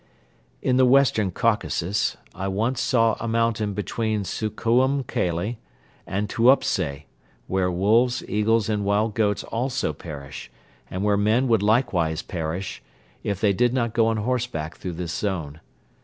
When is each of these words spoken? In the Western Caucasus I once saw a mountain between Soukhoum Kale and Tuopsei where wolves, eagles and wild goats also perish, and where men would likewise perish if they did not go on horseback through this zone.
In 0.63 0.77
the 0.77 0.85
Western 0.87 1.29
Caucasus 1.29 2.17
I 2.33 2.47
once 2.47 2.81
saw 2.81 3.15
a 3.19 3.27
mountain 3.27 3.75
between 3.75 4.23
Soukhoum 4.23 5.03
Kale 5.07 5.57
and 6.07 6.27
Tuopsei 6.27 7.05
where 7.45 7.69
wolves, 7.69 8.23
eagles 8.27 8.67
and 8.67 8.83
wild 8.83 9.13
goats 9.13 9.43
also 9.43 9.93
perish, 9.93 10.49
and 10.89 11.03
where 11.03 11.17
men 11.17 11.47
would 11.49 11.61
likewise 11.61 12.23
perish 12.23 12.81
if 13.21 13.39
they 13.39 13.53
did 13.53 13.75
not 13.75 13.93
go 13.93 14.07
on 14.07 14.17
horseback 14.17 14.75
through 14.77 14.93
this 14.93 15.13
zone. 15.13 15.61